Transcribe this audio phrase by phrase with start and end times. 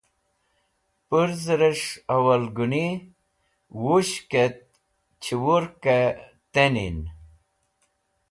[1.07, 2.87] Purzẽrẽs̃h awalgũni
[3.81, 4.57] wushkẽt
[5.23, 6.03] chẽwurkẽ
[6.53, 7.01] tẽning